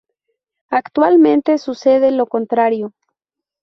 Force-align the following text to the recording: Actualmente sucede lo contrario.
Actualmente 0.71 1.59
sucede 1.59 2.09
lo 2.09 2.25
contrario. 2.25 2.91